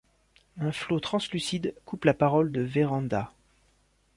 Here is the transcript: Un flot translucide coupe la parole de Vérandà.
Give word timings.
Un 0.57 0.71
flot 0.71 0.99
translucide 0.99 1.75
coupe 1.85 2.05
la 2.05 2.15
parole 2.15 2.51
de 2.51 2.61
Vérandà. 2.61 3.31